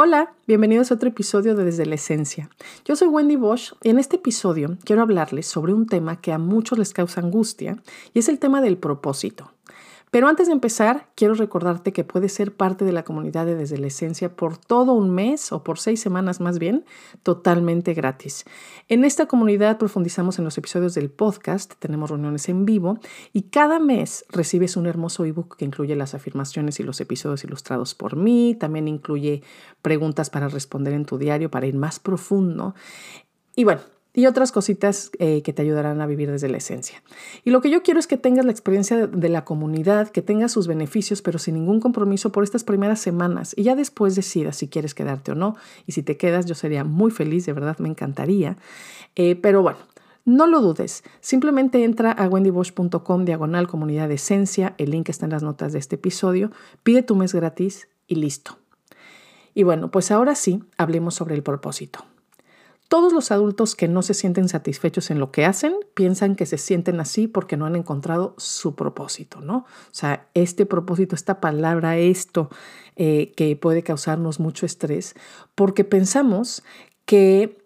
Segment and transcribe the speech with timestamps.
[0.00, 2.50] Hola, bienvenidos a otro episodio de Desde la Esencia.
[2.84, 6.38] Yo soy Wendy Bosch y en este episodio quiero hablarles sobre un tema que a
[6.38, 7.82] muchos les causa angustia
[8.14, 9.50] y es el tema del propósito.
[10.10, 13.78] Pero antes de empezar, quiero recordarte que puedes ser parte de la comunidad de Desde
[13.78, 16.84] la Esencia por todo un mes o por seis semanas más bien,
[17.22, 18.44] totalmente gratis.
[18.88, 22.98] En esta comunidad profundizamos en los episodios del podcast, tenemos reuniones en vivo
[23.32, 27.94] y cada mes recibes un hermoso ebook que incluye las afirmaciones y los episodios ilustrados
[27.94, 29.42] por mí, también incluye
[29.82, 32.74] preguntas para responder en tu diario para ir más profundo.
[33.54, 33.80] Y bueno,
[34.14, 37.02] y otras cositas eh, que te ayudarán a vivir desde la esencia.
[37.44, 40.52] Y lo que yo quiero es que tengas la experiencia de, la comunidad, que tengas
[40.52, 44.68] sus beneficios, pero sin ningún compromiso por estas primeras semanas y ya después decidas si
[44.68, 45.56] quieres quedarte o no.
[45.86, 48.56] Y si te quedas, yo sería muy feliz, de verdad me encantaría.
[49.14, 49.78] Eh, pero bueno,
[50.24, 55.32] no lo dudes, simplemente entra a wendybosch.com diagonal comunidad de esencia, el link está en
[55.32, 56.50] las notas de este episodio,
[56.82, 58.58] pide tu mes gratis y listo.
[59.54, 62.04] Y bueno, pues ahora sí, hablemos sobre el propósito.
[62.88, 66.56] Todos los adultos que no se sienten satisfechos en lo que hacen piensan que se
[66.56, 69.58] sienten así porque no han encontrado su propósito, ¿no?
[69.58, 72.48] O sea, este propósito, esta palabra, esto
[72.96, 75.14] eh, que puede causarnos mucho estrés,
[75.54, 76.62] porque pensamos
[77.04, 77.58] que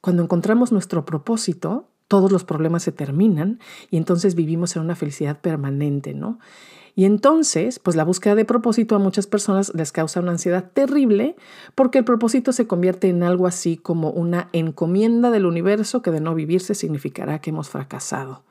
[0.00, 5.40] cuando encontramos nuestro propósito, todos los problemas se terminan y entonces vivimos en una felicidad
[5.40, 6.38] permanente, ¿no?
[6.98, 11.36] Y entonces, pues la búsqueda de propósito a muchas personas les causa una ansiedad terrible
[11.76, 16.20] porque el propósito se convierte en algo así como una encomienda del universo que de
[16.20, 18.42] no vivirse significará que hemos fracasado.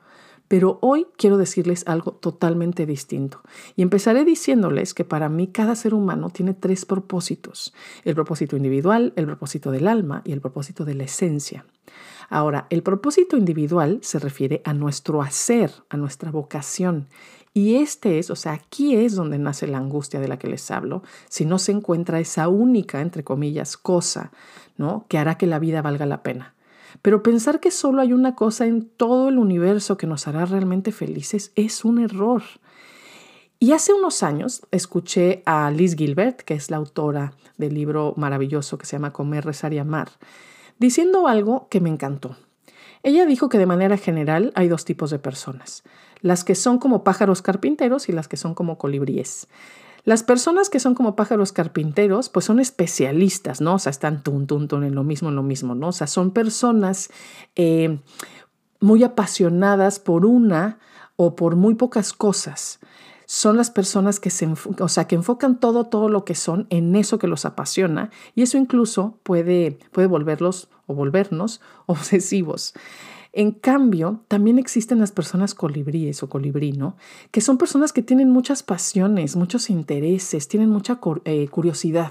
[0.48, 3.42] Pero hoy quiero decirles algo totalmente distinto.
[3.76, 7.74] Y empezaré diciéndoles que para mí cada ser humano tiene tres propósitos.
[8.04, 11.66] El propósito individual, el propósito del alma y el propósito de la esencia.
[12.30, 17.08] Ahora, el propósito individual se refiere a nuestro hacer, a nuestra vocación.
[17.54, 20.70] Y este es, o sea, aquí es donde nace la angustia de la que les
[20.70, 24.30] hablo, si no se encuentra esa única, entre comillas, cosa,
[24.76, 25.06] ¿no?
[25.08, 26.54] Que hará que la vida valga la pena.
[27.02, 30.92] Pero pensar que solo hay una cosa en todo el universo que nos hará realmente
[30.92, 32.42] felices es un error.
[33.58, 38.78] Y hace unos años escuché a Liz Gilbert, que es la autora del libro maravilloso
[38.78, 40.10] que se llama Comer, Rezar y Amar,
[40.78, 42.36] diciendo algo que me encantó.
[43.02, 45.82] Ella dijo que de manera general hay dos tipos de personas
[46.20, 49.48] las que son como pájaros carpinteros y las que son como colibríes.
[50.08, 53.74] Las personas que son como pájaros carpinteros, pues son especialistas, ¿no?
[53.74, 54.46] O sea, están tun,
[54.82, 55.88] en lo mismo, en lo mismo, ¿no?
[55.88, 57.10] O sea, son personas
[57.56, 58.00] eh,
[58.80, 60.78] muy apasionadas por una
[61.16, 62.80] o por muy pocas cosas.
[63.26, 64.48] Son las personas que se,
[64.80, 68.40] o sea, que enfocan todo, todo lo que son en eso que los apasiona y
[68.40, 72.72] eso incluso puede, puede volverlos o volvernos obsesivos.
[73.38, 76.96] En cambio, también existen las personas colibríes o colibrí, ¿no?
[77.30, 82.10] Que son personas que tienen muchas pasiones, muchos intereses, tienen mucha eh, curiosidad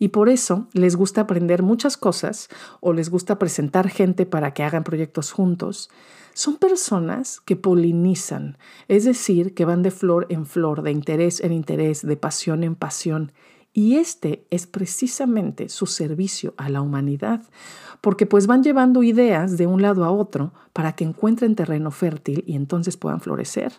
[0.00, 2.48] y por eso les gusta aprender muchas cosas
[2.80, 5.90] o les gusta presentar gente para que hagan proyectos juntos.
[6.32, 8.58] Son personas que polinizan,
[8.88, 12.74] es decir, que van de flor en flor, de interés en interés, de pasión en
[12.74, 13.30] pasión.
[13.74, 17.42] Y este es precisamente su servicio a la humanidad,
[18.00, 22.44] porque pues van llevando ideas de un lado a otro para que encuentren terreno fértil
[22.46, 23.72] y entonces puedan florecer,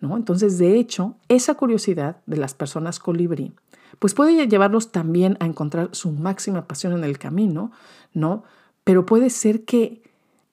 [0.00, 0.16] ¿no?
[0.16, 3.52] Entonces, de hecho, esa curiosidad de las personas colibrí
[3.98, 7.70] pues puede llevarlos también a encontrar su máxima pasión en el camino,
[8.12, 8.42] ¿no?
[8.84, 10.02] Pero puede ser que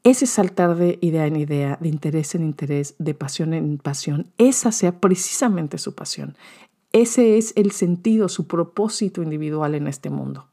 [0.04, 4.72] ese saltar de idea en idea, de interés en interés, de pasión en pasión, esa
[4.72, 6.36] sea precisamente su pasión.
[6.92, 10.48] Ese es el sentido, su propósito individual en este mundo.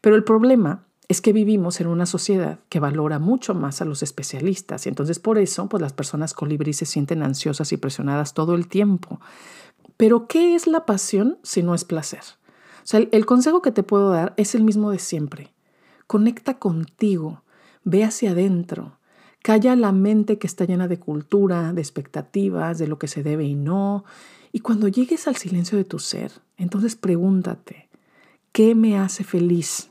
[0.00, 4.02] Pero el problema es que vivimos en una sociedad que valora mucho más a los
[4.02, 8.54] especialistas y entonces por eso pues las personas colibrí se sienten ansiosas y presionadas todo
[8.54, 9.20] el tiempo.
[9.98, 12.22] Pero ¿qué es la pasión si no es placer?
[12.82, 15.52] O sea, el, el consejo que te puedo dar es el mismo de siempre.
[16.06, 17.42] Conecta contigo,
[17.84, 18.98] ve hacia adentro,
[19.42, 23.44] calla la mente que está llena de cultura, de expectativas, de lo que se debe
[23.44, 24.04] y no.
[24.52, 27.88] Y cuando llegues al silencio de tu ser, entonces pregúntate,
[28.52, 29.90] ¿qué me hace feliz?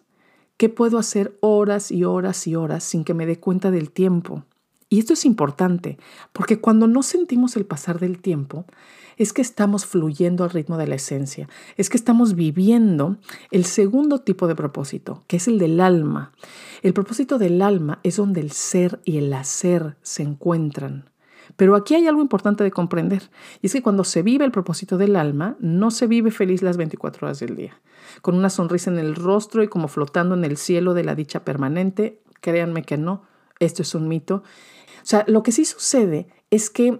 [0.58, 4.46] ¿Qué puedo hacer horas y horas y horas sin que me dé cuenta del tiempo?
[4.88, 5.98] Y esto es importante,
[6.34, 8.66] porque cuando no sentimos el pasar del tiempo,
[9.18, 11.48] es que estamos fluyendo al ritmo de la esencia,
[11.78, 13.18] es que estamos viviendo
[13.52, 16.34] el segundo tipo de propósito, que es el del alma.
[16.82, 21.11] El propósito del alma es donde el ser y el hacer se encuentran.
[21.56, 23.30] Pero aquí hay algo importante de comprender,
[23.62, 26.78] y es que cuando se vive el propósito del alma, no se vive feliz las
[26.78, 27.80] 24 horas del día,
[28.22, 31.44] con una sonrisa en el rostro y como flotando en el cielo de la dicha
[31.44, 32.22] permanente.
[32.42, 33.24] Créanme que no,
[33.60, 34.44] esto es un mito.
[35.04, 37.00] O sea, lo que sí sucede es que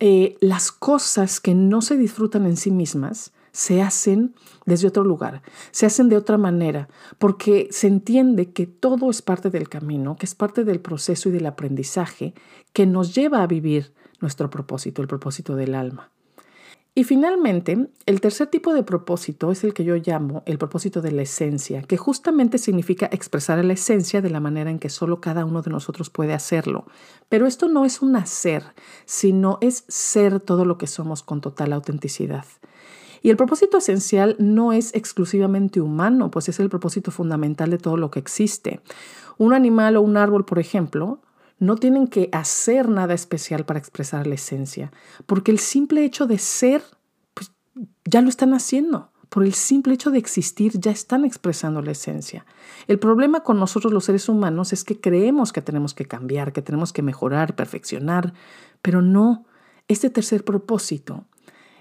[0.00, 4.34] eh, las cosas que no se disfrutan en sí mismas se hacen
[4.66, 6.88] desde otro lugar, se hacen de otra manera,
[7.18, 11.32] porque se entiende que todo es parte del camino, que es parte del proceso y
[11.32, 12.34] del aprendizaje
[12.72, 16.10] que nos lleva a vivir nuestro propósito, el propósito del alma.
[16.92, 21.12] Y finalmente, el tercer tipo de propósito es el que yo llamo el propósito de
[21.12, 25.44] la esencia, que justamente significa expresar la esencia de la manera en que solo cada
[25.44, 26.86] uno de nosotros puede hacerlo.
[27.28, 28.64] Pero esto no es un hacer,
[29.04, 32.44] sino es ser todo lo que somos con total autenticidad.
[33.22, 37.96] Y el propósito esencial no es exclusivamente humano, pues es el propósito fundamental de todo
[37.96, 38.80] lo que existe.
[39.36, 41.20] Un animal o un árbol, por ejemplo,
[41.58, 44.90] no tienen que hacer nada especial para expresar la esencia,
[45.26, 46.82] porque el simple hecho de ser,
[47.34, 47.52] pues
[48.04, 49.10] ya lo están haciendo.
[49.28, 52.44] Por el simple hecho de existir ya están expresando la esencia.
[52.88, 56.62] El problema con nosotros los seres humanos es que creemos que tenemos que cambiar, que
[56.62, 58.32] tenemos que mejorar, perfeccionar,
[58.82, 59.44] pero no.
[59.86, 61.26] Este tercer propósito,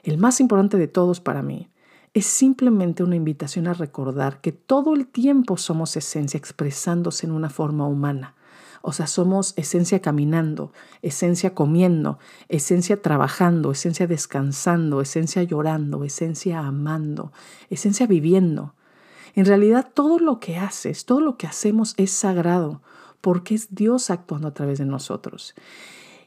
[0.04, 1.70] el más importante de todos para mí,
[2.14, 7.50] es simplemente una invitación a recordar que todo el tiempo somos esencia expresándose en una
[7.50, 8.36] forma humana.
[8.82, 12.18] O sea, somos esencia caminando, esencia comiendo,
[12.48, 17.34] esencia trabajando, esencia descansando, esencia llorando, esencia amando,
[17.70, 18.74] esencia viviendo.
[19.36, 22.82] En realidad todo lo que haces, todo lo que hacemos es sagrado,
[23.22, 25.56] porque es Dios actuando a través de nosotros.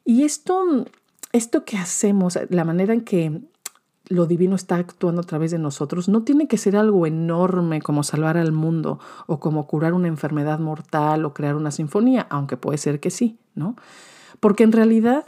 [0.04, 0.86] Y esto,
[1.32, 3.40] esto que hacemos, la manera en que
[4.08, 8.02] lo divino está actuando a través de nosotros, no tiene que ser algo enorme como
[8.02, 12.78] salvar al mundo o como curar una enfermedad mortal o crear una sinfonía, aunque puede
[12.78, 13.76] ser que sí, ¿no?
[14.40, 15.24] Porque en realidad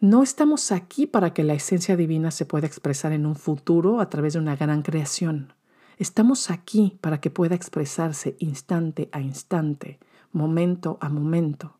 [0.00, 4.08] no estamos aquí para que la esencia divina se pueda expresar en un futuro a
[4.08, 5.52] través de una gran creación.
[5.98, 10.00] Estamos aquí para que pueda expresarse instante a instante,
[10.32, 11.79] momento a momento.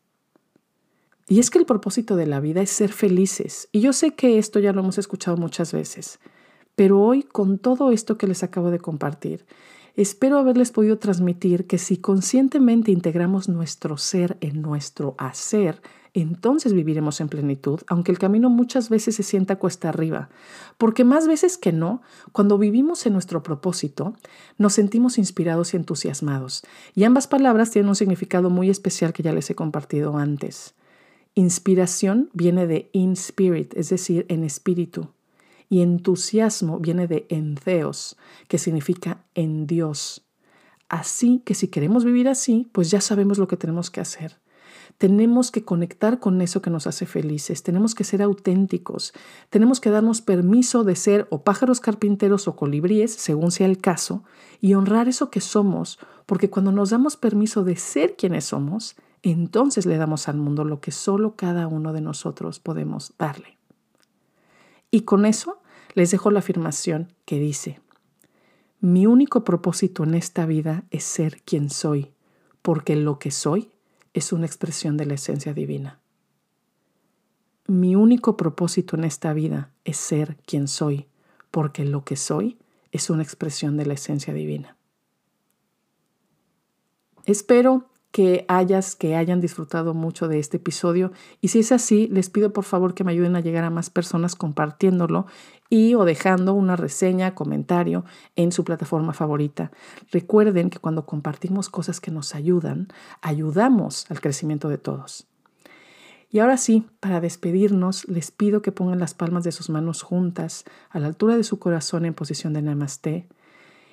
[1.27, 3.69] Y es que el propósito de la vida es ser felices.
[3.71, 6.19] Y yo sé que esto ya lo hemos escuchado muchas veces,
[6.75, 9.45] pero hoy con todo esto que les acabo de compartir,
[9.95, 15.81] espero haberles podido transmitir que si conscientemente integramos nuestro ser en nuestro hacer,
[16.13, 20.29] entonces viviremos en plenitud, aunque el camino muchas veces se sienta cuesta arriba,
[20.77, 22.01] porque más veces que no,
[22.33, 24.13] cuando vivimos en nuestro propósito,
[24.57, 26.63] nos sentimos inspirados y entusiasmados,
[26.95, 30.73] y ambas palabras tienen un significado muy especial que ya les he compartido antes.
[31.33, 35.13] Inspiración viene de in spirit, es decir, en espíritu.
[35.69, 38.17] Y entusiasmo viene de entheos,
[38.49, 40.25] que significa en Dios.
[40.89, 44.41] Así que si queremos vivir así, pues ya sabemos lo que tenemos que hacer.
[44.97, 49.13] Tenemos que conectar con eso que nos hace felices, tenemos que ser auténticos,
[49.49, 54.23] tenemos que darnos permiso de ser o pájaros carpinteros o colibríes, según sea el caso,
[54.59, 59.85] y honrar eso que somos, porque cuando nos damos permiso de ser quienes somos, entonces
[59.85, 63.57] le damos al mundo lo que solo cada uno de nosotros podemos darle.
[64.89, 65.61] Y con eso
[65.93, 67.79] les dejo la afirmación que dice,
[68.79, 72.11] mi único propósito en esta vida es ser quien soy,
[72.61, 73.71] porque lo que soy
[74.13, 75.99] es una expresión de la esencia divina.
[77.67, 81.07] Mi único propósito en esta vida es ser quien soy,
[81.51, 82.57] porque lo que soy
[82.91, 84.75] es una expresión de la esencia divina.
[87.25, 91.11] Espero que hayas, que hayan disfrutado mucho de este episodio.
[91.39, 93.89] Y si es así, les pido por favor que me ayuden a llegar a más
[93.89, 95.25] personas compartiéndolo
[95.69, 98.03] y o dejando una reseña, comentario
[98.35, 99.71] en su plataforma favorita.
[100.11, 102.89] Recuerden que cuando compartimos cosas que nos ayudan,
[103.21, 105.27] ayudamos al crecimiento de todos.
[106.29, 110.65] Y ahora sí, para despedirnos, les pido que pongan las palmas de sus manos juntas
[110.89, 113.27] a la altura de su corazón en posición de namaste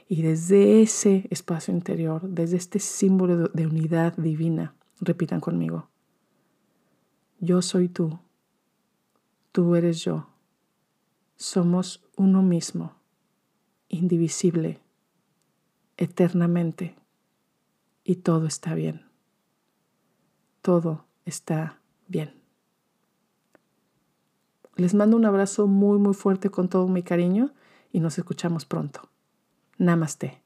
[0.08, 5.90] y desde ese espacio interior, desde este símbolo de unidad divina, repitan conmigo.
[7.40, 8.18] Yo soy tú,
[9.52, 10.26] tú eres yo.
[11.36, 12.94] Somos uno mismo,
[13.88, 14.80] indivisible,
[15.98, 16.96] eternamente,
[18.02, 19.04] y todo está bien.
[20.62, 22.32] Todo está bien.
[24.74, 27.52] Les mando un abrazo muy, muy fuerte con todo mi cariño
[27.92, 29.08] y nos escuchamos pronto.
[29.78, 30.42] Namaste.